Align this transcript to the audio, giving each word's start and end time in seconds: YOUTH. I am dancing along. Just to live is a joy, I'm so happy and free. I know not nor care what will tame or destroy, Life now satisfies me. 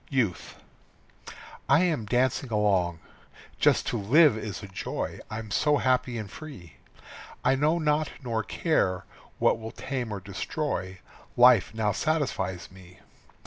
YOUTH. 0.09 0.55
I 1.69 1.83
am 1.83 2.07
dancing 2.07 2.49
along. 2.49 3.01
Just 3.59 3.85
to 3.89 3.99
live 3.99 4.35
is 4.35 4.63
a 4.63 4.67
joy, 4.67 5.19
I'm 5.29 5.51
so 5.51 5.77
happy 5.77 6.17
and 6.17 6.27
free. 6.27 6.77
I 7.45 7.53
know 7.53 7.77
not 7.77 8.09
nor 8.23 8.41
care 8.43 9.03
what 9.37 9.59
will 9.59 9.69
tame 9.69 10.11
or 10.11 10.19
destroy, 10.19 11.01
Life 11.37 11.75
now 11.75 11.91
satisfies 11.91 12.71
me. 12.71 13.01